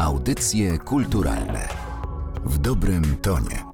Audycje 0.00 0.78
kulturalne 0.78 1.68
w 2.44 2.58
dobrym 2.58 3.16
tonie. 3.16 3.64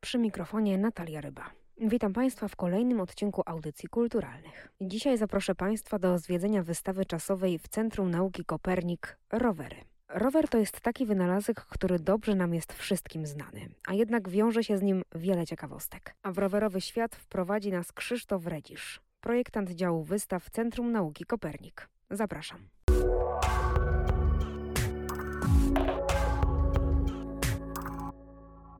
Przy 0.00 0.18
mikrofonie 0.18 0.78
Natalia 0.78 1.20
Ryba. 1.20 1.50
Witam 1.78 2.12
Państwa 2.12 2.48
w 2.48 2.56
kolejnym 2.56 3.00
odcinku 3.00 3.42
Audycji 3.46 3.88
Kulturalnych. 3.88 4.68
Dzisiaj 4.80 5.18
zaproszę 5.18 5.54
Państwa 5.54 5.98
do 5.98 6.18
zwiedzenia 6.18 6.62
wystawy 6.62 7.04
czasowej 7.04 7.58
w 7.58 7.68
Centrum 7.68 8.10
Nauki 8.10 8.44
Kopernik 8.44 9.18
Rowery. 9.32 9.76
Rower 10.08 10.48
to 10.48 10.58
jest 10.58 10.80
taki 10.80 11.06
wynalazek, 11.06 11.60
który 11.60 11.98
dobrze 11.98 12.34
nam 12.34 12.54
jest 12.54 12.72
wszystkim 12.72 13.26
znany, 13.26 13.68
a 13.86 13.94
jednak 13.94 14.28
wiąże 14.28 14.64
się 14.64 14.78
z 14.78 14.82
nim 14.82 15.02
wiele 15.14 15.46
ciekawostek. 15.46 16.14
A 16.22 16.32
w 16.32 16.38
rowerowy 16.38 16.80
świat 16.80 17.16
wprowadzi 17.16 17.70
nas 17.70 17.92
Krzysztof 17.92 18.46
Redzisz, 18.46 19.00
projektant 19.20 19.70
działu 19.70 20.04
wystaw 20.04 20.50
Centrum 20.50 20.92
Nauki 20.92 21.24
Kopernik. 21.24 21.88
Zapraszam. 22.10 22.75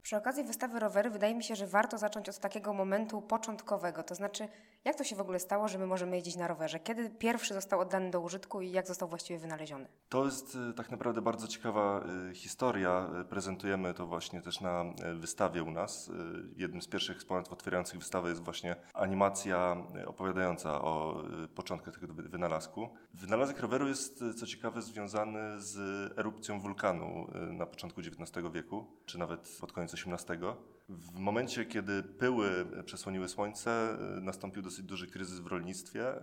Przy 0.06 0.16
okazji 0.16 0.44
wystawy 0.44 0.80
rowery 0.80 1.10
wydaje 1.10 1.34
mi 1.34 1.44
się, 1.44 1.56
że 1.56 1.66
warto 1.66 1.98
zacząć 1.98 2.28
od 2.28 2.38
takiego 2.38 2.72
momentu 2.72 3.22
początkowego. 3.22 4.02
To 4.02 4.14
znaczy, 4.14 4.48
jak 4.84 4.96
to 4.96 5.04
się 5.04 5.16
w 5.16 5.20
ogóle 5.20 5.38
stało, 5.38 5.68
że 5.68 5.78
my 5.78 5.86
możemy 5.86 6.16
jeździć 6.16 6.36
na 6.36 6.48
rowerze? 6.48 6.80
Kiedy 6.80 7.10
pierwszy 7.10 7.54
został 7.54 7.80
oddany 7.80 8.10
do 8.10 8.20
użytku 8.20 8.60
i 8.60 8.70
jak 8.70 8.86
został 8.86 9.08
właściwie 9.08 9.38
wynaleziony? 9.38 9.88
To 10.08 10.24
jest 10.24 10.58
e, 10.70 10.72
tak 10.72 10.90
naprawdę 10.90 11.22
bardzo 11.22 11.48
ciekawa 11.48 12.04
e, 12.30 12.34
historia. 12.34 13.10
E, 13.20 13.24
prezentujemy 13.24 13.94
to 13.94 14.06
właśnie 14.06 14.42
też 14.42 14.60
na 14.60 14.84
wystawie 15.14 15.62
u 15.62 15.70
nas. 15.70 16.10
Jednym 16.56 16.82
z 16.82 16.88
pierwszych 16.88 17.16
eksponatów 17.16 17.52
otwierających 17.52 17.98
wystawę 17.98 18.28
jest 18.28 18.42
właśnie 18.42 18.76
animacja 18.94 19.76
opowiadająca 20.06 20.82
o 20.82 21.22
początkach 21.54 21.94
tego 21.94 22.14
wynalazku. 22.14 22.88
Wynalazek 23.14 23.60
roweru 23.60 23.88
jest, 23.88 24.24
co 24.38 24.46
ciekawe, 24.46 24.82
związany 24.82 25.60
z 25.60 25.78
erupcją 26.18 26.60
wulkanu 26.60 27.26
na 27.52 27.66
początku 27.66 28.00
XIX 28.00 28.46
wieku, 28.52 28.86
czy 29.06 29.18
nawet 29.18 29.56
pod 29.60 29.72
koniec 29.72 29.95
XVIII. 30.06 30.76
W 30.88 31.18
momencie, 31.18 31.64
kiedy 31.64 32.02
pyły 32.02 32.66
przesłoniły 32.84 33.28
słońce, 33.28 33.98
y, 34.18 34.20
nastąpił 34.20 34.62
dosyć 34.62 34.84
duży 34.84 35.06
kryzys 35.06 35.40
w 35.40 35.46
rolnictwie 35.46 36.16
y, 36.16 36.20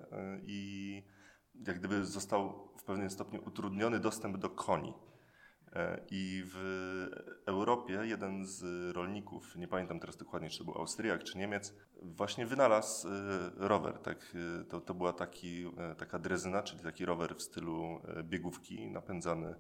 i 0.48 1.04
jak 1.68 1.80
gdyby 1.80 2.06
został 2.06 2.70
w 2.78 2.84
pewnym 2.84 3.10
stopniu 3.10 3.44
utrudniony 3.48 4.00
dostęp 4.00 4.38
do 4.38 4.50
koni. 4.50 4.90
Y, 4.90 5.74
I 6.12 6.44
w 6.46 6.58
Europie 7.46 8.00
jeden 8.04 8.46
z 8.46 8.92
rolników, 8.96 9.56
nie 9.56 9.68
pamiętam 9.68 10.00
teraz 10.00 10.18
dokładnie, 10.18 10.50
czy 10.50 10.58
to 10.58 10.64
był 10.64 10.78
Austriak 10.78 11.24
czy 11.24 11.38
Niemiec, 11.38 11.74
właśnie 12.02 12.46
wynalazł 12.46 13.08
rower. 13.58 14.00
Tak, 14.00 14.36
to, 14.70 14.82
to 14.82 14.94
była 14.94 15.14
taki, 15.14 15.66
taka 15.98 16.20
drezyna, 16.20 16.64
czyli 16.64 16.84
taki 16.84 17.06
rower 17.06 17.36
w 17.36 17.42
stylu 17.42 18.02
biegówki 18.24 18.92
napędzany 18.92 19.56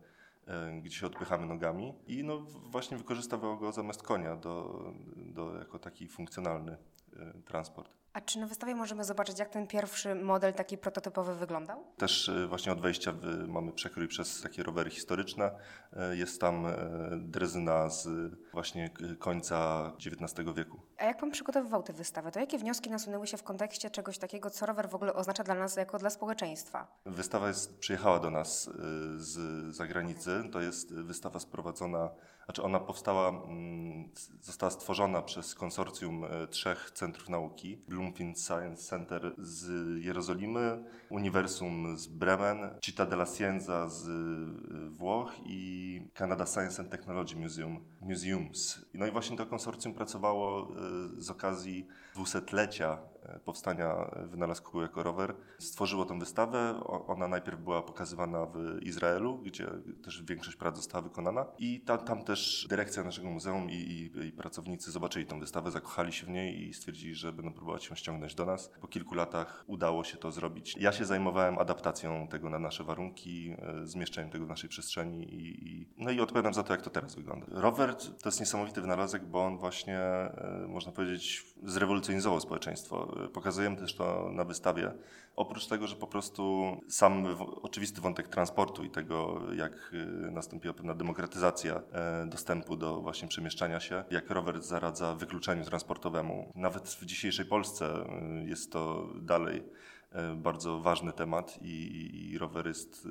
gdzie 0.81 0.97
się 0.97 1.07
odpychamy 1.07 1.45
nogami 1.45 1.93
i 2.07 2.23
no 2.23 2.39
właśnie 2.71 2.97
wykorzystywał 2.97 3.57
go 3.57 3.71
zamiast 3.71 4.03
konia 4.03 4.35
do, 4.35 4.83
do, 5.15 5.57
jako 5.57 5.79
taki 5.79 6.07
funkcjonalny 6.07 6.77
e, 7.15 7.33
transport. 7.45 8.02
A 8.13 8.21
czy 8.21 8.39
na 8.39 8.47
wystawie 8.47 8.75
możemy 8.75 9.03
zobaczyć, 9.03 9.39
jak 9.39 9.49
ten 9.49 9.67
pierwszy 9.67 10.15
model 10.15 10.53
taki 10.53 10.77
prototypowy 10.77 11.35
wyglądał? 11.35 11.83
Też 11.97 12.29
e, 12.29 12.47
właśnie 12.47 12.71
od 12.71 12.81
wejścia 12.81 13.13
mamy 13.47 13.71
przekrój 13.71 14.07
przez 14.07 14.41
takie 14.41 14.63
rowery 14.63 14.89
historyczne. 14.89 15.51
E, 15.93 16.15
jest 16.15 16.41
tam 16.41 16.65
e, 16.65 16.75
drezyna 17.17 17.89
z 17.89 18.07
właśnie 18.51 18.89
końca 19.19 19.91
XIX 20.05 20.49
wieku. 20.55 20.79
A 20.97 21.05
jak 21.05 21.19
Pan 21.19 21.31
przygotowywał 21.31 21.83
tę 21.83 21.93
wystawę, 21.93 22.31
to 22.31 22.39
jakie 22.39 22.57
wnioski 22.57 22.89
nasunęły 22.89 23.27
się 23.27 23.37
w 23.37 23.43
kontekście 23.43 23.89
czegoś 23.89 24.17
takiego, 24.17 24.49
co 24.49 24.65
rower 24.65 24.89
w 24.89 24.95
ogóle 24.95 25.13
oznacza 25.13 25.43
dla 25.43 25.55
nas 25.55 25.75
jako 25.75 25.99
dla 25.99 26.09
społeczeństwa? 26.09 26.87
Wystawa 27.05 27.47
jest, 27.47 27.79
przyjechała 27.79 28.19
do 28.19 28.29
nas 28.29 28.69
z 29.17 29.75
zagranicy. 29.75 30.43
To 30.51 30.61
jest 30.61 30.93
wystawa 30.93 31.39
sprowadzona 31.39 32.09
znaczy 32.45 32.63
ona 32.63 32.79
powstała, 32.79 33.29
mm, 33.29 34.09
została 34.41 34.69
stworzona 34.69 35.21
przez 35.21 35.55
konsorcjum 35.55 36.25
trzech 36.49 36.91
centrów 36.93 37.29
nauki. 37.29 37.81
Bloomfield 38.03 38.39
Science 38.39 38.83
Center 38.89 39.35
z 39.37 39.69
Jerozolimy, 40.03 40.83
Uniwersum 41.09 41.97
z 41.97 42.07
Bremen, 42.07 42.59
Città 42.81 43.05
della 43.05 43.25
Scienza 43.25 43.89
z 43.89 44.07
e, 44.07 44.89
Włoch 44.89 45.31
i 45.45 46.01
Canada 46.13 46.45
Science 46.45 46.81
and 46.81 46.91
Technology 46.91 47.35
Museum, 47.35 47.79
Museums. 48.01 48.85
No 48.93 49.07
i 49.07 49.11
właśnie 49.11 49.37
to 49.37 49.45
konsorcjum 49.45 49.93
pracowało 49.93 50.61
e, 50.61 51.21
z 51.21 51.29
okazji 51.29 51.87
dwusetlecia 52.13 52.97
powstania 53.45 54.11
wynalazku 54.25 54.81
jako 54.81 55.03
rower. 55.03 55.35
Stworzyło 55.59 56.05
tę 56.05 56.19
wystawę. 56.19 56.83
Ona 57.07 57.27
najpierw 57.27 57.59
była 57.59 57.81
pokazywana 57.81 58.45
w 58.45 58.79
Izraelu, 58.81 59.37
gdzie 59.37 59.67
też 60.03 60.23
większość 60.23 60.57
prac 60.57 60.75
została 60.75 61.01
wykonana 61.01 61.45
i 61.57 61.81
tam, 61.81 61.97
tam 61.99 62.23
też 62.23 62.67
dyrekcja 62.69 63.03
naszego 63.03 63.29
muzeum 63.29 63.69
i, 63.69 63.73
i, 63.73 64.27
i, 64.27 64.31
pracownicy 64.31 64.91
zobaczyli 64.91 65.25
tę 65.25 65.39
wystawę, 65.39 65.71
zakochali 65.71 66.13
się 66.13 66.25
w 66.25 66.29
niej 66.29 66.67
i 66.67 66.73
stwierdzili, 66.73 67.15
że 67.15 67.33
będą 67.33 67.53
próbować 67.53 67.89
ją 67.89 67.95
ściągnąć 67.95 68.35
do 68.35 68.45
nas. 68.45 68.71
Po 68.81 68.87
kilku 68.87 69.15
latach 69.15 69.63
udało 69.67 70.03
się 70.03 70.17
to 70.17 70.31
zrobić. 70.31 70.75
Ja 70.79 70.91
się 70.91 71.05
zajmowałem 71.05 71.57
adaptacją 71.57 72.27
tego 72.27 72.49
na 72.49 72.59
nasze 72.59 72.83
warunki, 72.83 73.55
e, 73.57 73.87
zmieszczeniem 73.87 74.29
tego 74.29 74.45
w 74.45 74.49
naszej 74.49 74.69
przestrzeni 74.69 75.23
i, 75.23 75.67
i 75.67 75.87
no 75.97 76.11
i 76.11 76.19
odpowiadam 76.19 76.53
za 76.53 76.63
to, 76.63 76.73
jak 76.73 76.81
to 76.81 76.89
teraz 76.89 77.15
wygląda. 77.15 77.45
Rower 77.49 77.95
to 77.95 78.29
jest 78.29 78.39
niesamowity 78.39 78.81
wynalazek, 78.81 79.25
bo 79.25 79.45
on 79.45 79.57
właśnie, 79.57 79.99
e, 79.99 80.65
można 80.67 80.91
powiedzieć, 80.91 81.45
zrewolucjonizował 81.63 82.39
społeczeństwo. 82.39 83.12
E, 83.25 83.29
pokazujemy 83.29 83.77
też 83.77 83.95
to 83.95 84.29
na 84.31 84.43
wystawie. 84.43 84.91
Oprócz 85.35 85.67
tego, 85.67 85.87
że 85.87 85.95
po 85.95 86.07
prostu 86.07 86.63
sam 86.89 87.25
oczywisty 87.61 88.01
wątek 88.01 88.27
transportu 88.27 88.83
i 88.83 88.89
tego, 88.89 89.41
jak 89.55 89.91
nastąpiła 90.31 90.73
pewna 90.73 90.93
demokratyzacja 90.93 91.81
dostępu 92.25 92.77
do 92.77 93.01
właśnie 93.01 93.27
przemieszczania 93.27 93.79
się, 93.79 94.03
jak 94.11 94.29
rower 94.29 94.61
zaradza 94.61 95.15
wykluczeniu 95.15 95.65
transportowemu. 95.65 96.51
Nawet 96.55 96.89
w 96.89 97.05
dzisiejszej 97.05 97.45
Polsce 97.45 98.05
y, 98.43 98.49
jest 98.49 98.71
to 98.71 99.07
dalej 99.21 99.63
E, 99.63 99.92
bardzo 100.35 100.79
ważny 100.79 101.13
temat 101.13 101.59
i, 101.61 102.31
i 102.31 102.37
rower 102.37 102.67
jest 102.67 103.07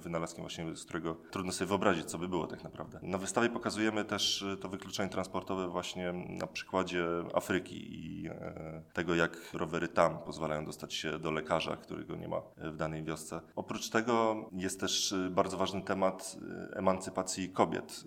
wynalazkiem 0.00 0.42
właśnie, 0.42 0.76
z 0.76 0.84
którego 0.84 1.14
trudno 1.30 1.52
sobie 1.52 1.68
wyobrazić, 1.68 2.04
co 2.04 2.18
by 2.18 2.28
było 2.28 2.46
tak 2.46 2.64
naprawdę. 2.64 2.98
Na 3.02 3.18
wystawie 3.18 3.48
pokazujemy 3.48 4.04
też 4.04 4.42
e, 4.42 4.56
to 4.56 4.68
wykluczenie 4.68 5.10
transportowe 5.10 5.68
właśnie 5.68 6.12
na 6.12 6.46
przykładzie 6.46 7.04
Afryki 7.34 7.94
i 7.94 8.28
e, 8.28 8.82
tego, 8.92 9.14
jak 9.14 9.50
rowery 9.52 9.88
tam 9.88 10.18
pozwalają 10.18 10.64
dostać 10.64 10.94
się 10.94 11.18
do 11.18 11.30
lekarza, 11.30 11.76
którego 11.76 12.16
nie 12.16 12.28
ma 12.28 12.42
w 12.56 12.76
danej 12.76 13.04
wiosce. 13.04 13.40
Oprócz 13.56 13.90
tego 13.90 14.36
jest 14.52 14.80
też 14.80 15.14
bardzo 15.30 15.56
ważny 15.56 15.82
temat 15.82 16.36
emancypacji 16.72 17.48
kobiet, 17.48 18.04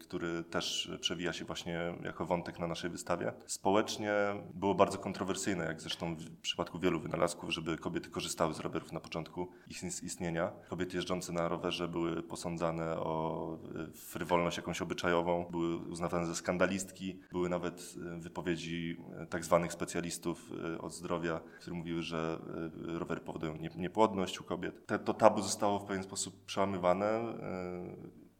który 0.00 0.44
też 0.44 0.90
przewija 1.00 1.32
się 1.32 1.44
właśnie 1.44 1.94
jako 2.02 2.26
wątek 2.26 2.58
na 2.58 2.66
naszej 2.66 2.90
wystawie. 2.90 3.32
Społecznie 3.46 4.12
było 4.54 4.74
bardzo 4.74 4.98
kontrowersyjne, 4.98 5.64
jak 5.64 5.80
zresztą 5.80 6.14
w 6.14 6.40
przypadku 6.40 6.78
wielu 6.78 7.00
wynalazków, 7.00 7.50
żeby 7.50 7.69
żeby 7.70 7.82
kobiety 7.82 8.10
korzystały 8.10 8.54
z 8.54 8.60
rowerów 8.60 8.92
na 8.92 9.00
początku 9.00 9.48
ich 9.68 9.82
istnienia. 10.02 10.52
Kobiety 10.68 10.96
jeżdżące 10.96 11.32
na 11.32 11.48
rowerze 11.48 11.88
były 11.88 12.22
posądzane 12.22 12.96
o 12.96 13.58
e, 13.74 13.92
frywolność 13.92 14.56
jakąś 14.56 14.82
obyczajową, 14.82 15.46
były 15.50 15.76
uznawane 15.76 16.26
za 16.26 16.34
skandalistki, 16.34 17.20
były 17.32 17.48
nawet 17.48 17.94
e, 18.16 18.20
wypowiedzi 18.20 18.96
e, 19.22 19.26
tak 19.26 19.44
zwanych 19.44 19.72
specjalistów 19.72 20.50
od 20.80 20.94
zdrowia, 20.94 21.40
które 21.60 21.76
mówiły, 21.76 22.02
że 22.02 22.38
rowery 22.86 23.20
powodują 23.20 23.56
niepłodność 23.76 24.40
u 24.40 24.44
kobiet. 24.44 24.86
to 25.04 25.14
tabu 25.14 25.42
zostało 25.42 25.78
w 25.78 25.84
pewien 25.84 26.02
sposób 26.02 26.44
przełamywane. 26.44 27.34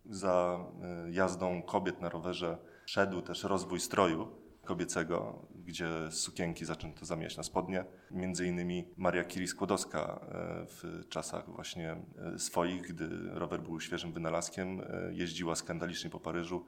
Za 0.05 0.65
jazdą 1.11 1.63
kobiet 1.63 2.01
na 2.01 2.09
rowerze 2.09 2.59
szedł 2.87 3.23
też 3.23 3.45
rozwój 3.45 3.81
stroju 3.81 4.29
kobiecego, 4.65 5.47
gdzie 5.67 5.89
sukienki 6.11 6.65
zaczęto 6.65 7.05
zamieniać 7.05 7.37
na 7.37 7.43
spodnie. 7.43 7.85
Między 8.11 8.47
innymi 8.47 8.89
Maria 8.97 9.25
Curie-Skłodowska 9.25 9.99
e, 9.99 10.67
w 10.67 11.09
czasach 11.09 11.51
właśnie 11.51 11.97
e, 12.35 12.39
swoich, 12.39 12.83
gdy 12.83 13.09
rower 13.31 13.63
był 13.63 13.81
świeżym 13.81 14.13
wynalazkiem, 14.13 14.81
e, 14.81 14.85
jeździła 15.13 15.55
skandalicznie 15.55 16.11
po 16.11 16.21
Paryżu, 16.21 16.65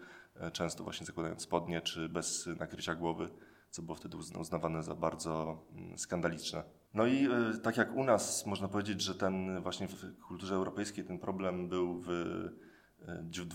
często 0.53 0.85
właśnie 0.85 1.07
zakładając 1.07 1.43
spodnie 1.43 1.81
czy 1.81 2.09
bez 2.09 2.47
nakrycia 2.59 2.95
głowy, 2.95 3.29
co 3.71 3.83
było 3.83 3.97
wtedy 3.97 4.17
uznawane 4.17 4.83
za 4.83 4.95
bardzo 4.95 5.65
mm, 5.73 5.99
skandaliczne. 5.99 6.63
No 6.95 7.07
i 7.07 7.29
tak 7.63 7.77
jak 7.77 7.97
u 7.97 8.05
nas 8.05 8.47
można 8.47 8.69
powiedzieć, 8.69 9.01
że 9.01 9.15
ten 9.15 9.63
właśnie 9.63 9.89
w 9.89 10.19
kulturze 10.29 10.55
europejskiej 10.55 11.05
ten 11.05 11.19
problem 11.19 11.69
był 11.69 12.03
w 12.07 12.09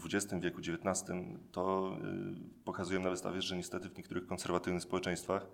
w 0.01 0.05
XX 0.05 0.33
wieku, 0.41 0.59
XIX, 0.59 1.03
to 1.51 1.95
y, 1.97 2.63
pokazują 2.65 2.99
na 2.99 3.09
wystawie, 3.09 3.41
że 3.41 3.57
niestety 3.57 3.89
w 3.89 3.97
niektórych 3.97 4.27
konserwatywnych 4.27 4.83
społeczeństwach 4.83 5.47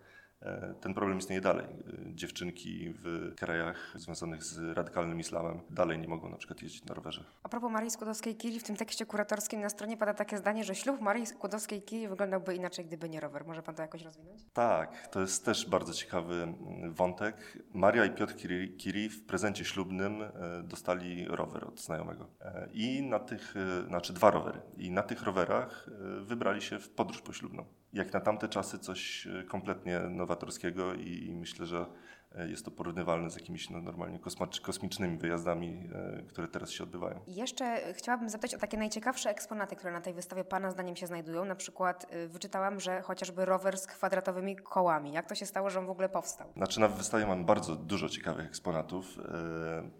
ten 0.81 0.94
problem 0.94 1.18
istnieje 1.18 1.42
dalej. 1.42 1.66
E, 1.66 2.16
dziewczynki 2.16 2.94
w 2.94 3.34
krajach 3.36 3.94
związanych 3.95 4.44
z 4.44 4.78
radykalnym 4.78 5.19
islamem 5.19 5.60
dalej 5.69 6.00
nie 6.00 6.07
mogą 6.07 6.30
na 6.30 6.38
przykład 6.38 6.62
jeździć 6.62 6.86
na 6.86 6.95
rowerze. 6.95 7.24
A 7.44 7.50
propos 7.50 7.72
Marii 7.72 7.92
Skłodowskiej-Curie, 7.92 8.60
w 8.60 8.63
tym 8.63 8.75
tekście 8.75 9.06
kuratorskim 9.06 9.62
na 9.62 9.69
stronie 9.69 9.98
pada 9.98 10.13
takie 10.13 10.38
zdanie, 10.38 10.63
że 10.63 10.75
ślub 10.75 11.01
Marii 11.01 11.25
Skłodowskiej-Curie 11.25 12.10
wyglądałby 12.10 12.56
inaczej, 12.56 12.86
gdyby 12.86 13.10
nie 13.10 13.19
rower. 13.19 13.45
Może 13.45 13.63
pan 13.63 13.75
to 13.75 13.81
jakoś 13.81 14.01
rozwinąć? 14.01 14.42
Tak, 14.54 15.07
to 15.07 15.22
jest 15.22 15.45
też 15.45 15.69
bardzo 15.69 15.94
ciekawy 15.94 16.34
mm, 16.34 16.94
wątek. 16.94 17.57
Maria 17.74 18.06
i 18.06 18.12
Piotr 18.12 18.36
Curie 18.78 19.10
w 19.10 19.25
prezencie 19.25 19.66
ślubnym 19.66 20.22
e, 20.22 20.30
dostali 20.63 21.25
rower 21.28 21.66
od 21.68 21.81
znajomego. 21.81 22.28
I 22.74 23.01
na 23.01 23.19
tych, 23.19 23.54
znaczy 23.88 24.13
dwa 24.13 24.31
rowery. 24.31 24.62
I 24.78 24.92
na 24.92 25.04
tych 25.04 25.24
rowerach 25.24 25.90
wybrali 26.22 26.62
się 26.62 26.80
w 26.80 26.90
podróż 26.90 27.22
poślubną. 27.22 27.66
Jak 27.94 28.13
na 28.13 28.19
tamte 28.19 28.50
czasy 28.50 28.80
coś 28.80 29.28
kompletnie 29.48 30.00
nowatorskiego 30.00 30.94
i, 30.94 31.36
myślę, 31.40 31.66
że 31.66 31.86
E, 32.23 32.23
jest 32.50 32.65
to 32.65 32.71
porównywalne 32.71 33.30
z 33.30 33.35
jakimiś 33.35 33.69
no, 33.69 33.81
normalnie 33.81 34.19
kosmicznymi 34.63 35.18
wyjazdami, 35.18 35.89
e, 35.94 36.24
które 36.27 36.47
teraz 36.47 36.71
się 36.71 36.83
odbywają. 36.83 37.19
Jeszcze 37.27 37.94
chciałabym 37.94 38.30
zapytać 38.30 38.56
o 38.56 38.59
takie 38.59 38.77
najciekawsze 38.77 39.30
eksponaty, 39.30 39.75
które 39.75 39.94
na 39.94 40.01
tej 40.01 40.13
wystawie 40.13 40.44
Pana 40.44 40.71
zdaniem 40.71 40.95
się 40.95 41.07
znajdują. 41.07 41.45
Na 41.45 41.56
przykład 41.56 42.07
e, 42.09 42.27
wyczytałam, 42.27 42.80
że 42.80 43.01
chociażby 43.01 43.45
rower 43.45 43.77
z 43.77 43.88
kwadratowymi 43.88 44.56
kołami. 44.56 45.13
Jak 45.13 45.25
to 45.25 45.35
się 45.35 45.45
stało, 45.45 45.69
że 45.69 45.80
on 45.80 45.85
w 45.85 45.89
ogóle 45.89 46.09
powstał? 46.09 46.47
Znaczy 46.57 46.80
na 46.80 46.88
wystawie 46.88 47.25
mamy 47.25 47.44
bardzo 47.44 47.75
dużo 47.75 48.09
ciekawych 48.09 48.45
eksponatów. 48.45 49.18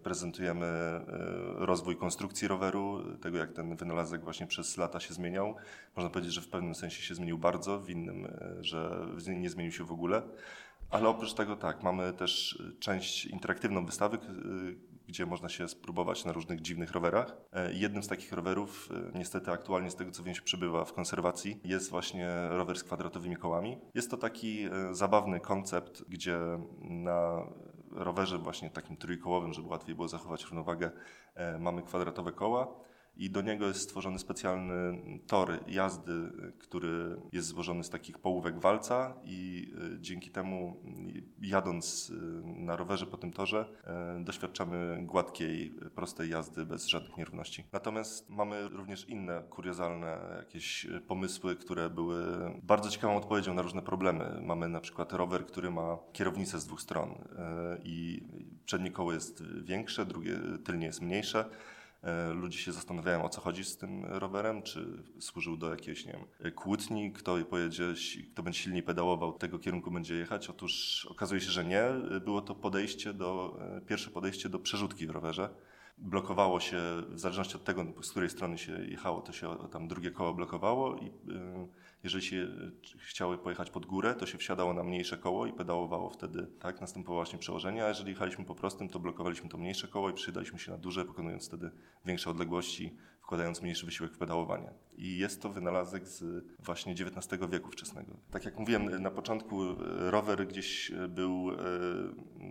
Prezentujemy 0.02 0.66
rozwój 1.54 1.96
konstrukcji 1.96 2.48
roweru, 2.48 3.16
tego 3.16 3.38
jak 3.38 3.52
ten 3.52 3.76
wynalazek 3.76 4.24
właśnie 4.24 4.46
przez 4.46 4.76
lata 4.76 5.00
się 5.00 5.14
zmieniał. 5.14 5.54
Można 5.96 6.10
powiedzieć, 6.10 6.34
że 6.34 6.40
w 6.40 6.48
pewnym 6.48 6.74
sensie 6.74 7.02
się 7.02 7.14
zmienił 7.14 7.38
bardzo, 7.38 7.80
w 7.80 7.90
innym, 7.90 8.28
że 8.60 9.06
nie 9.26 9.50
zmienił 9.50 9.72
się 9.72 9.84
w 9.84 9.92
ogóle. 9.92 10.22
Ale 10.94 11.08
oprócz 11.08 11.34
tego 11.34 11.56
tak, 11.56 11.82
mamy 11.82 12.12
też 12.12 12.52
y, 12.52 12.78
część 12.80 13.26
interaktywną 13.26 13.86
wystawy, 13.86 14.16
y, 14.16 14.94
gdzie 15.08 15.26
można 15.26 15.48
się 15.48 15.68
spróbować 15.68 16.24
na 16.24 16.32
różnych 16.32 16.60
dziwnych 16.60 16.92
rowerach. 16.92 17.36
E, 17.52 17.72
jednym 17.72 18.02
z 18.02 18.08
takich 18.08 18.32
rowerów, 18.32 18.88
y, 19.14 19.18
niestety 19.18 19.50
aktualnie 19.50 19.90
z 19.90 19.96
tego 19.96 20.10
co 20.10 20.22
wiem 20.22 20.34
się 20.34 20.42
przebywa 20.42 20.84
w 20.84 20.92
konserwacji, 20.92 21.60
jest 21.64 21.90
właśnie 21.90 22.48
rower 22.48 22.78
z 22.78 22.84
kwadratowymi 22.84 23.36
kołami. 23.36 23.78
Jest 23.94 24.10
to 24.10 24.16
taki 24.16 24.68
zabawny 24.92 25.40
koncept, 25.40 26.04
gdzie 26.08 26.38
na 26.80 27.46
rowerze 27.90 28.38
właśnie 28.38 28.70
takim 28.70 28.96
trójkołowym, 28.96 29.52
żeby 29.52 29.68
łatwiej 29.68 29.94
było 29.94 30.08
zachować 30.08 30.44
równowagę, 30.44 30.90
e, 31.34 31.58
mamy 31.58 31.82
kwadratowe 31.82 32.32
koła 32.32 32.74
i 33.16 33.30
do 33.30 33.42
niego 33.42 33.66
jest 33.66 33.80
stworzony 33.80 34.18
specjalny 34.18 34.98
tor 35.26 35.60
jazdy, 35.66 36.32
który 36.58 37.16
jest 37.32 37.48
złożony 37.48 37.84
z 37.84 37.90
takich 37.90 38.18
połówek 38.18 38.60
walca 38.60 39.14
i 39.24 39.72
e, 39.94 40.00
dzięki 40.00 40.30
temu 40.30 40.76
jadąc 41.42 42.12
e, 42.12 42.46
na 42.46 42.76
rowerze 42.76 43.06
po 43.06 43.16
tym 43.16 43.32
torze 43.32 43.68
e, 43.84 44.24
doświadczamy 44.24 44.98
gładkiej, 45.02 45.74
prostej 45.94 46.30
jazdy 46.30 46.66
bez 46.66 46.86
żadnych 46.86 47.16
nierówności. 47.16 47.64
Natomiast 47.72 48.30
mamy 48.30 48.68
również 48.68 49.08
inne 49.08 49.42
kuriozalne 49.50 50.18
jakieś 50.38 50.86
pomysły, 51.08 51.56
które 51.56 51.90
były 51.90 52.24
bardzo 52.62 52.90
ciekawą 52.90 53.16
odpowiedzią 53.16 53.54
na 53.54 53.62
różne 53.62 53.82
problemy. 53.82 54.40
Mamy 54.42 54.68
na 54.68 54.80
przykład 54.80 55.12
rower, 55.12 55.46
który 55.46 55.70
ma 55.70 55.98
kierownicę 56.12 56.60
z 56.60 56.66
dwóch 56.66 56.80
stron 56.80 57.14
i 57.84 58.22
przednie 58.64 58.90
koło 58.90 59.12
jest 59.12 59.42
większe, 59.62 60.06
drugie 60.06 60.38
tylnie 60.64 60.86
jest 60.86 61.00
mniejsze. 61.00 61.44
E, 62.04 62.32
ludzie 62.32 62.58
się 62.58 62.72
zastanawiają, 62.72 63.24
o 63.24 63.28
co 63.28 63.40
chodzi 63.40 63.64
z 63.64 63.76
tym 63.76 64.04
rowerem, 64.04 64.62
czy 64.62 65.02
służył 65.20 65.56
do 65.56 65.70
jakiejś, 65.70 66.06
nie 66.06 66.12
wiem, 66.12 66.52
kłótni, 66.52 67.12
kto 67.12 67.36
pojedzie, 67.50 67.94
kto 68.32 68.42
będzie 68.42 68.58
silniej 68.58 68.82
pedałował, 68.82 69.32
tego 69.32 69.58
kierunku 69.58 69.90
będzie 69.90 70.14
jechać. 70.14 70.50
Otóż 70.50 71.06
okazuje 71.10 71.40
się, 71.40 71.50
że 71.50 71.64
nie. 71.64 71.84
Było 72.24 72.40
to 72.42 72.54
podejście 72.54 73.12
do, 73.12 73.58
e, 73.60 73.80
pierwsze 73.80 74.10
podejście 74.10 74.48
do 74.48 74.58
przerzutki 74.58 75.06
w 75.06 75.10
rowerze 75.10 75.50
blokowało 75.98 76.60
się, 76.60 76.78
w 77.08 77.18
zależności 77.20 77.56
od 77.56 77.64
tego, 77.64 77.86
z 78.02 78.10
której 78.10 78.30
strony 78.30 78.58
się 78.58 78.72
jechało, 78.72 79.20
to 79.20 79.32
się 79.32 79.56
tam 79.72 79.88
drugie 79.88 80.10
koło 80.10 80.34
blokowało 80.34 80.96
i 80.96 81.06
y, 81.06 81.12
jeżeli 82.04 82.24
się 82.24 82.48
chciały 82.98 83.38
pojechać 83.38 83.70
pod 83.70 83.86
górę, 83.86 84.14
to 84.14 84.26
się 84.26 84.38
wsiadało 84.38 84.74
na 84.74 84.84
mniejsze 84.84 85.18
koło 85.18 85.46
i 85.46 85.52
pedałowało 85.52 86.10
wtedy, 86.10 86.46
tak, 86.60 86.80
następowało 86.80 87.18
właśnie 87.18 87.38
przełożenie, 87.38 87.84
a 87.84 87.88
jeżeli 87.88 88.10
jechaliśmy 88.10 88.44
po 88.44 88.54
prostym, 88.54 88.88
to 88.88 88.98
blokowaliśmy 88.98 89.48
to 89.48 89.58
mniejsze 89.58 89.88
koło 89.88 90.10
i 90.10 90.14
przydaliśmy 90.14 90.58
się 90.58 90.70
na 90.70 90.78
duże, 90.78 91.04
pokonując 91.04 91.46
wtedy 91.46 91.70
większe 92.04 92.30
odległości, 92.30 92.96
wkładając 93.20 93.62
mniejszy 93.62 93.86
wysiłek 93.86 94.12
w 94.12 94.18
pedałowanie. 94.18 94.70
I 94.96 95.18
jest 95.18 95.42
to 95.42 95.48
wynalazek 95.48 96.08
z 96.08 96.44
właśnie 96.58 96.92
XIX 96.92 97.42
wieku 97.50 97.70
wczesnego. 97.70 98.16
Tak 98.30 98.44
jak 98.44 98.58
mówiłem, 98.58 99.02
na 99.02 99.10
początku 99.10 99.62
rower 100.10 100.46
gdzieś 100.46 100.92
był 101.08 101.50
y, 101.50 101.54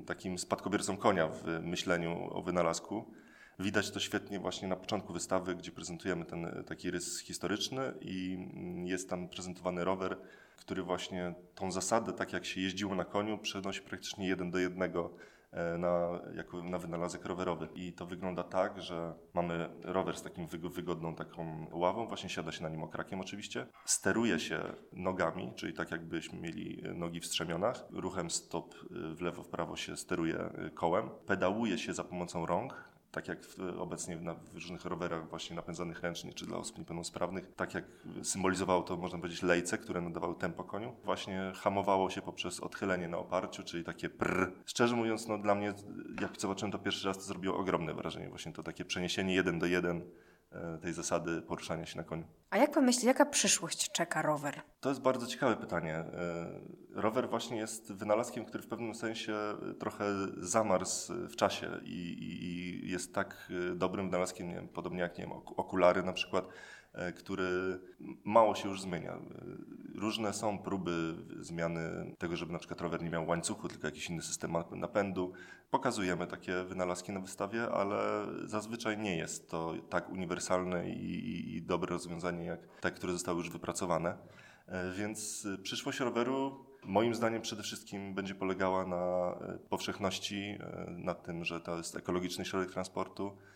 takim 0.05 0.37
spadkobiercą 0.39 0.97
konia 0.97 1.27
w 1.27 1.43
myśleniu 1.63 2.29
o 2.31 2.41
wynalazku. 2.41 3.13
Widać 3.59 3.91
to 3.91 3.99
świetnie 3.99 4.39
właśnie 4.39 4.67
na 4.67 4.75
początku 4.75 5.13
wystawy, 5.13 5.55
gdzie 5.55 5.71
prezentujemy 5.71 6.25
ten 6.25 6.45
e, 6.45 6.63
taki 6.63 6.91
rys 6.91 7.19
historyczny 7.19 7.93
i 8.01 8.33
mm, 8.33 8.87
jest 8.87 9.09
tam 9.09 9.29
prezentowany 9.29 9.83
rower, 9.83 10.17
który 10.57 10.83
właśnie 10.83 11.33
tą 11.55 11.71
zasadę, 11.71 12.13
tak 12.13 12.33
jak 12.33 12.45
się 12.45 12.61
jeździło 12.61 12.95
na 12.95 13.05
koniu, 13.05 13.37
przenosi 13.37 13.81
praktycznie 13.81 14.27
jeden 14.27 14.51
do 14.51 14.57
jednego 14.57 15.13
e, 15.51 15.77
na, 15.77 16.19
jako 16.35 16.63
na 16.63 16.77
wynalazek 16.77 17.25
rowerowy. 17.25 17.67
I 17.75 17.93
to 17.93 18.05
wygląda 18.05 18.43
tak, 18.43 18.81
że 18.81 19.13
mamy 19.33 19.69
rower 19.83 20.17
z 20.17 20.21
takim 20.21 20.47
wygodną 20.47 21.15
taką 21.15 21.67
ławą, 21.71 22.07
właśnie 22.07 22.29
siada 22.29 22.51
się 22.51 22.63
na 22.63 22.69
nim 22.69 22.83
okrakiem 22.83 23.21
oczywiście, 23.21 23.65
steruje 23.85 24.39
się 24.39 24.63
nogami, 24.93 25.53
czyli 25.55 25.73
tak 25.73 25.91
jakbyśmy 25.91 26.39
mieli 26.39 26.83
nogi 26.95 27.19
w 27.19 27.25
strzemionach, 27.25 27.85
ruchem 27.89 28.29
stop 28.29 28.75
e, 28.75 29.15
w 29.15 29.21
lewo, 29.21 29.43
w 29.43 29.47
prawo 29.47 29.75
się 29.75 29.97
steruje 29.97 30.49
kołem, 30.73 31.09
pedałuje 31.25 31.77
się 31.77 31.93
za 31.93 32.03
pomocą 32.03 32.45
rąk, 32.45 32.93
tak 33.13 33.27
jak 33.27 33.39
obecnie 33.79 34.15
na 34.15 34.35
różnych 34.53 34.85
rowerach 34.85 35.29
właśnie 35.29 35.55
napędzanych 35.55 36.01
ręcznie, 36.01 36.33
czy 36.33 36.45
dla 36.45 36.57
osób 36.57 36.77
niepełnosprawnych, 36.77 37.53
tak 37.55 37.73
jak 37.73 37.85
symbolizowało 38.23 38.83
to, 38.83 38.97
można 38.97 39.17
powiedzieć, 39.17 39.43
lejce, 39.43 39.77
które 39.77 40.01
nadawały 40.01 40.35
tempo 40.35 40.63
koniu, 40.63 40.95
właśnie 41.03 41.51
hamowało 41.55 42.09
się 42.09 42.21
poprzez 42.21 42.59
odchylenie 42.59 43.07
na 43.07 43.17
oparciu, 43.17 43.63
czyli 43.63 43.83
takie 43.83 44.09
prr. 44.09 44.51
Szczerze 44.65 44.95
mówiąc, 44.95 45.27
no 45.27 45.37
dla 45.37 45.55
mnie, 45.55 45.73
jak 46.21 46.41
zobaczyłem 46.41 46.71
to 46.71 46.79
pierwszy 46.79 47.07
raz, 47.07 47.17
to 47.17 47.23
zrobiło 47.23 47.57
ogromne 47.57 47.93
wrażenie, 47.93 48.29
właśnie 48.29 48.53
to 48.53 48.63
takie 48.63 48.85
przeniesienie 48.85 49.35
jeden 49.35 49.59
do 49.59 49.65
jeden 49.65 50.01
tej 50.81 50.93
zasady 50.93 51.41
poruszania 51.41 51.85
się 51.85 51.97
na 51.97 52.03
koniu. 52.03 52.23
A 52.49 52.57
jak 52.57 52.71
pan 52.71 52.85
myśli, 52.85 53.07
jaka 53.07 53.25
przyszłość 53.25 53.91
czeka 53.91 54.21
rower? 54.21 54.61
To 54.79 54.89
jest 54.89 55.01
bardzo 55.01 55.27
ciekawe 55.27 55.55
pytanie. 55.55 55.95
E, 55.95 56.05
rower 56.89 57.29
właśnie 57.29 57.57
jest 57.57 57.93
wynalazkiem, 57.93 58.45
który 58.45 58.63
w 58.63 58.67
pewnym 58.67 58.95
sensie 58.95 59.33
trochę 59.79 60.05
zamarzł 60.37 61.13
w 61.13 61.35
czasie 61.35 61.79
i, 61.83 62.17
i 62.19 62.91
jest 62.91 63.13
tak 63.13 63.51
dobrym 63.75 64.09
wynalazkiem, 64.09 64.47
nie 64.47 64.55
wiem, 64.55 64.67
podobnie 64.67 64.99
jak 64.99 65.17
nie 65.17 65.23
wiem, 65.23 65.33
okulary 65.33 66.03
na 66.03 66.13
przykład, 66.13 66.45
E, 66.45 66.82
który 67.15 67.79
mało 68.23 68.55
się 68.55 68.69
już 68.69 68.81
zmienia. 68.81 69.11
E, 69.11 69.19
różne 69.95 70.33
są 70.33 70.57
próby 70.57 71.15
zmiany 71.39 72.15
tego, 72.17 72.35
żeby 72.35 72.53
na 72.53 72.59
przykład 72.59 72.81
rower 72.81 73.03
nie 73.03 73.09
miał 73.09 73.27
łańcuchu, 73.27 73.67
tylko 73.67 73.87
jakiś 73.87 74.09
inny 74.09 74.21
system 74.21 74.53
napędu. 74.71 75.33
Pokazujemy 75.71 76.27
takie 76.27 76.63
wynalazki 76.63 77.11
na 77.11 77.19
wystawie, 77.19 77.69
ale 77.69 78.25
zazwyczaj 78.45 78.97
nie 78.97 79.17
jest 79.17 79.49
to 79.49 79.73
tak 79.89 80.09
uniwersalne 80.09 80.89
i, 80.89 81.55
i, 81.55 81.61
dobre 81.61 81.89
rozwiązanie 81.89 82.45
jak 82.45 82.59
te, 82.81 82.91
które 82.91 83.13
zostały 83.13 83.37
już 83.37 83.49
wypracowane. 83.49 84.17
E, 84.67 84.91
więc 84.91 85.47
przyszłość 85.63 85.99
roweru 85.99 86.65
moim 86.83 87.15
zdaniem 87.15 87.41
przede 87.41 87.63
wszystkim 87.63 88.13
będzie 88.13 88.35
polegała 88.35 88.85
na 88.85 89.35
powszechności, 89.69 90.57
na 90.87 91.13
tym, 91.13 91.45
że 91.45 91.61
to 91.61 91.77
jest 91.77 91.95
ekologiczny 91.95 92.45
środek 92.45 92.71
transportu, 92.71 93.31
E, 93.31 93.52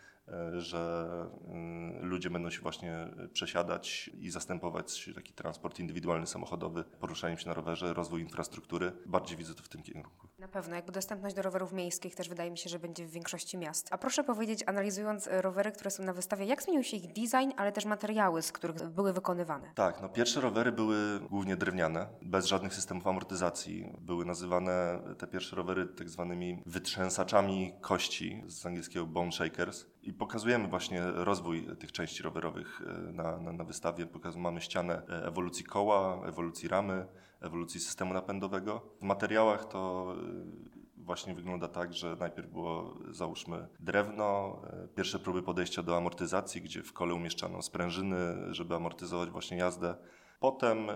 że 0.57 1.09
mm, 1.47 2.05
ludzie 2.05 2.29
będą 2.29 2.49
się 2.49 2.61
właśnie 2.61 3.07
przesiadać 3.33 4.09
i 4.19 4.29
zastępować 4.29 5.09
taki 5.15 5.33
transport 5.33 5.79
indywidualny, 5.79 6.27
samochodowy, 6.27 6.83
poruszaniem 6.83 7.37
się 7.37 7.47
na 7.47 7.53
rowerze, 7.53 7.93
rozwój 7.93 8.21
infrastruktury. 8.21 8.91
Bardziej 9.05 9.37
widzę 9.37 9.55
to 9.55 9.63
w 9.63 9.69
tym 9.69 9.83
kierunku. 9.83 10.26
Na 10.39 10.47
pewno, 10.47 10.75
jakby 10.75 10.91
dostępność 10.91 11.35
do 11.35 11.41
rowerów 11.41 11.73
miejskich 11.73 12.15
też 12.15 12.29
wydaje 12.29 12.51
mi 12.51 12.57
się, 12.57 12.69
że 12.69 12.79
będzie 12.79 13.05
w 13.05 13.11
większości 13.11 13.57
miast. 13.57 13.87
A 13.91 13.97
proszę 13.97 14.23
powiedzieć, 14.23 14.63
analizując 14.65 15.27
e, 15.27 15.41
rowery, 15.41 15.71
które 15.71 15.91
są 15.91 16.03
na 16.03 16.13
wystawie, 16.13 16.45
jak 16.45 16.63
zmienił 16.63 16.83
się 16.83 16.97
ich 16.97 17.07
design, 17.07 17.51
ale 17.57 17.71
też 17.71 17.85
materiały, 17.85 18.41
z 18.41 18.51
których 18.51 18.89
były 18.89 19.13
wykonywane? 19.13 19.71
Tak, 19.75 20.01
no 20.01 20.09
pierwsze 20.09 20.41
rowery 20.41 20.71
były 20.71 21.19
głównie 21.19 21.55
drewniane, 21.55 22.07
bez 22.21 22.45
żadnych 22.45 22.73
systemów 22.73 23.07
amortyzacji. 23.07 23.93
Były 24.01 24.25
nazywane 24.25 24.99
te 25.17 25.27
pierwsze 25.27 25.55
rowery 25.55 25.85
tak 25.87 26.09
zwanymi 26.09 26.63
wytrzęsaczami 26.65 27.73
kości, 27.81 28.43
z 28.47 28.65
angielskiego 28.65 29.05
bone 29.05 29.31
shakers. 29.31 29.85
I 30.03 30.13
pokazujemy 30.13 30.67
właśnie 30.67 31.01
rozwój 31.05 31.77
tych 31.79 31.91
części 31.91 32.23
rowerowych 32.23 32.81
e, 32.81 33.11
na, 33.11 33.37
na, 33.37 33.51
na 33.53 33.63
wystawie. 33.63 34.05
Pokazujemy, 34.05 34.43
mamy 34.43 34.61
ścianę 34.61 35.01
e, 35.09 35.27
ewolucji 35.27 35.65
koła, 35.65 36.27
ewolucji 36.27 36.67
ramy, 36.67 37.07
ewolucji 37.41 37.79
systemu 37.79 38.13
napędowego. 38.13 38.81
W 39.01 39.03
materiałach 39.03 39.65
to 39.65 40.13
e, 40.13 41.03
właśnie 41.03 41.35
wygląda 41.35 41.67
tak, 41.67 41.93
że 41.93 42.15
najpierw 42.19 42.49
było 42.49 42.97
załóżmy 43.11 43.67
drewno, 43.79 44.61
pierwsze 44.95 45.19
próby 45.19 45.43
podejścia 45.43 45.83
do 45.83 45.97
amortyzacji, 45.97 46.61
gdzie 46.61 46.83
w 46.83 46.93
kole 46.93 47.13
umieszczano 47.13 47.61
sprężyny, 47.61 48.17
żeby 48.53 48.75
amortyzować 48.75 49.29
właśnie 49.29 49.57
jazdę. 49.57 49.95
Potem 50.39 50.87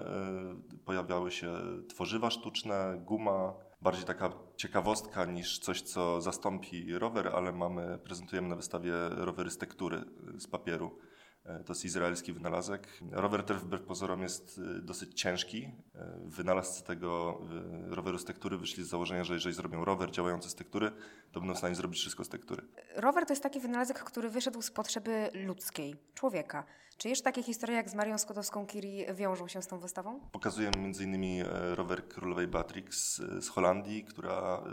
pojawiały 0.86 1.32
się 1.32 1.54
tworzywa 1.90 2.30
sztuczne, 2.30 3.02
guma, 3.06 3.54
bardziej 3.82 4.06
taka 4.06 4.30
ciekawostka 4.56 5.26
niż 5.26 5.60
coś, 5.60 5.82
co 5.82 6.22
zastąpi 6.22 6.98
rower, 6.98 7.28
ale 7.28 7.52
mamy, 7.52 8.00
prezentujemy 8.04 8.48
na 8.48 8.56
wystawie 8.56 8.94
rowery 9.10 9.52
z 9.52 9.58
tektury, 9.58 10.04
z 10.38 10.48
papieru. 10.48 10.98
E, 11.46 11.64
to 11.64 11.74
jest 11.74 11.86
izraelski 11.86 12.34
wynalazek. 12.34 12.88
Rower 13.12 13.44
ten 13.44 13.58
wbrew 13.58 13.82
pozorom 13.82 14.22
jest 14.22 14.62
e, 14.78 14.82
dosyć 14.82 15.22
ciężki. 15.22 15.72
E, 15.96 16.20
wynalazcy 16.26 16.84
tego 16.84 17.42
roweru 17.88 18.18
z 18.18 18.26
tektury 18.26 18.58
wyszli 18.58 18.84
z 18.84 18.88
założenia, 18.88 19.24
że 19.24 19.34
jeżeli 19.34 19.56
zrobią 19.56 19.86
rower 19.86 20.12
działający 20.12 20.50
z 20.50 20.56
tektury, 20.56 20.92
to 21.32 21.40
będą 21.40 21.56
w 21.56 21.58
stanie 21.58 21.76
zrobić 21.76 22.00
wszystko 22.00 22.24
z 22.24 22.30
tektury. 22.30 22.64
Rower 22.96 23.26
to 23.26 23.34
jest 23.34 23.44
taki 23.44 23.60
wynalazek, 23.60 24.00
który 24.00 24.30
wyszedł 24.30 24.62
z 24.62 24.72
potrzeby 24.72 25.30
ludzkiej, 25.34 25.96
człowieka. 26.14 26.66
Czy 27.02 27.10
jeszcze 27.10 27.24
takie 27.24 27.44
historie 27.44 27.76
jak 27.76 27.90
z 27.90 27.96
Marią 27.96 28.16
Skłodowską-Curie 28.18 29.14
wiążą 29.16 29.48
się 29.48 29.62
z 29.62 29.68
tą 29.68 29.80
wystawą? 29.80 30.20
Pokazujemy 30.32 30.78
m.in. 30.78 31.46
rower 31.76 32.08
królowej 32.08 32.48
Beatrix 32.48 33.22
z 33.40 33.48
Holandii, 33.50 34.04
która 34.04 34.64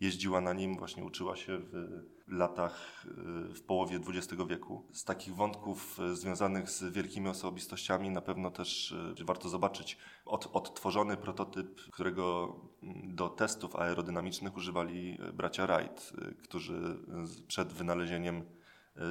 jeździła 0.00 0.40
na 0.40 0.52
nim, 0.52 0.76
właśnie 0.76 1.04
uczyła 1.04 1.36
się 1.36 1.58
w 1.58 2.32
latach, 2.32 3.04
y, 3.50 3.54
w 3.54 3.62
połowie 3.62 4.00
XX 4.08 4.42
wieku. 4.48 4.86
Z 4.92 5.04
takich 5.04 5.34
wątków 5.34 5.98
związanych 6.12 6.70
z 6.70 6.82
wielkimi 6.84 7.28
osobistościami 7.28 8.10
na 8.10 8.20
pewno 8.20 8.50
też 8.50 8.94
warto 9.24 9.48
zobaczyć 9.48 9.98
od, 10.24 10.48
odtworzony 10.52 11.16
prototyp, 11.16 11.80
którego 11.90 12.56
mm, 12.82 13.14
do 13.14 13.28
testów 13.28 13.76
aerodynamicznych 13.76 14.56
używali 14.56 15.18
bracia 15.32 15.66
Wright, 15.66 16.12
którzy 16.42 16.98
przed 17.46 17.72
wynalezieniem 17.72 18.42
E, 18.42 18.61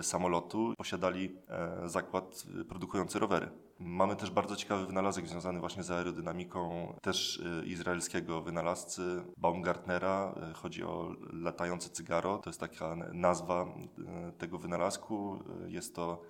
samolotu 0.01 0.73
posiadali 0.77 1.37
e, 1.49 1.89
zakład 1.89 2.43
produkujący 2.69 3.19
rowery. 3.19 3.49
Mamy 3.79 4.15
też 4.15 4.31
bardzo 4.31 4.55
ciekawy 4.55 4.85
wynalazek 4.85 5.27
związany 5.27 5.59
właśnie 5.59 5.83
z 5.83 5.91
aerodynamiką 5.91 6.93
też 7.01 7.43
e, 7.61 7.65
izraelskiego 7.65 8.41
wynalazcy 8.41 9.23
Baumgartnera. 9.37 10.35
Chodzi 10.55 10.83
o 10.83 11.15
latające 11.33 11.89
cygaro. 11.89 12.37
To 12.37 12.49
jest 12.49 12.59
taka 12.59 12.95
nazwa 13.13 13.65
tego 14.37 14.57
wynalazku. 14.57 15.43
Jest 15.67 15.95
to 15.95 16.21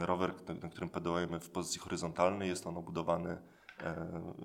rower, 0.00 0.34
na 0.62 0.68
którym 0.68 0.90
pedałujemy 0.90 1.40
w 1.40 1.50
pozycji 1.50 1.80
horyzontalnej. 1.80 2.48
Jest 2.48 2.66
on 2.66 2.76
obudowany 2.76 3.30
E, 3.32 3.38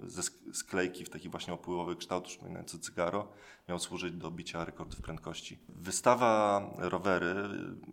ze 0.08 0.22
sklejki 0.54 1.06
w 1.06 1.10
taki 1.10 1.30
właśnie 1.30 1.54
opływowy 1.54 1.96
kształt, 1.96 2.26
przypominający 2.26 2.80
cygaro, 2.80 3.28
miał 3.70 3.80
służyć 3.80 4.14
do 4.14 4.32
bicia 4.32 4.66
rekordów 4.66 5.02
prędkości. 5.02 5.60
Wystawa 5.70 6.62
rowery 6.78 7.36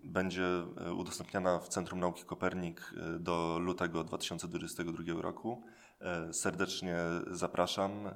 będzie 0.04 0.46
e, 0.46 0.92
udostępniana 0.92 1.58
w 1.58 1.68
Centrum 1.68 2.00
Nauki 2.00 2.24
Kopernik 2.24 2.94
e, 2.96 3.18
do 3.18 3.58
lutego 3.58 4.04
2022 4.04 5.22
roku. 5.22 5.62
Serdecznie 6.32 6.96
zapraszam. 7.30 8.10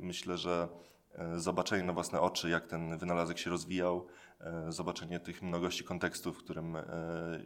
Myślę, 0.00 0.38
że 0.38 0.68
zobaczenie 1.36 1.84
na 1.84 1.92
własne 1.92 2.20
oczy, 2.20 2.50
jak 2.50 2.66
ten 2.66 2.98
wynalazek 2.98 3.38
się 3.38 3.50
rozwijał, 3.50 4.06
E, 4.29 4.29
zobaczenie 4.68 5.20
tych 5.20 5.42
mnogości 5.42 5.84
kontekstów, 5.84 6.38
w 6.38 6.44
którym 6.44 6.76
e, 6.76 6.82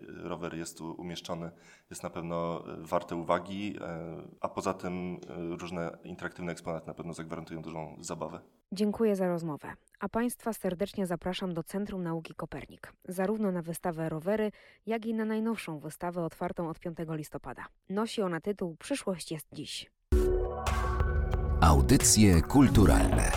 rower 0.08 0.54
jest 0.54 0.78
tu 0.78 0.92
umieszczony, 0.92 1.50
jest 1.90 2.02
na 2.02 2.10
pewno 2.10 2.64
e, 2.66 2.76
warte 2.78 3.16
uwagi, 3.16 3.76
a 4.40 4.48
poza 4.48 4.74
tym 4.74 5.20
różne 5.60 5.98
interaktywne 6.04 6.52
eksponaty 6.52 6.86
na 6.86 6.94
pewno 6.94 7.14
zagwarantują 7.14 7.62
dużą 7.62 7.96
zabawę. 8.00 8.40
Dziękuję 8.72 9.16
za 9.16 9.28
rozmowę. 9.28 9.72
A 10.00 10.08
Państwa 10.08 10.52
serdecznie 10.52 11.06
zapraszam 11.06 11.54
do 11.54 11.62
Centrum 11.62 12.02
Nauki 12.02 12.34
Kopernik, 12.34 12.92
zarówno 13.08 13.52
na 13.52 13.62
wystawę 13.62 14.08
rowery, 14.08 14.50
jak 14.86 15.06
i 15.06 15.14
na 15.14 15.24
najnowszą 15.24 15.78
wystawę 15.78 16.24
otwartą 16.24 16.68
od 16.68 16.78
5 16.78 16.98
listopada. 17.08 17.66
Nosi 17.90 18.22
ona 18.22 18.40
tytuł 18.40 18.76
Przyszłość 18.76 19.32
jest 19.32 19.46
dziś. 19.52 19.90
Audycje 21.60 22.42
kulturalne 22.42 23.32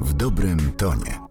w 0.00 0.12
dobrym 0.12 0.72
tonie. 0.72 1.25